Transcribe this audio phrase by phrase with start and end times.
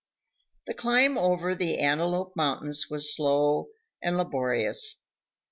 [0.65, 3.67] The climb over the Antelope Mountains was slow
[4.01, 4.95] and laborious.